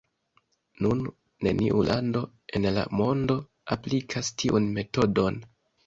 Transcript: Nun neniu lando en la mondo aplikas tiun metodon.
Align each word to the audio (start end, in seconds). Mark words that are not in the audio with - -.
Nun 0.85 1.03
neniu 1.49 1.83
lando 1.91 2.25
en 2.61 2.67
la 2.81 2.89
mondo 3.03 3.39
aplikas 3.79 4.37
tiun 4.43 4.71
metodon. 4.81 5.45